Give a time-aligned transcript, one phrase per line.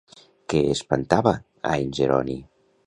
[0.53, 1.35] Què espentava
[1.75, 2.43] a en Jeroni?